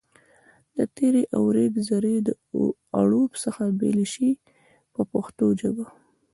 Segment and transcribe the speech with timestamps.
[0.75, 2.33] د تېږې او ریګ ذرې له
[2.99, 4.29] اړوب څخه بېلې شي
[4.93, 5.85] په پښتو ژبه.